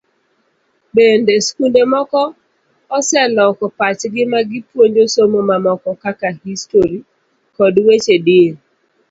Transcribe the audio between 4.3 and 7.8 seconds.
ma gipuonjo somo mamoko kaka Histori kod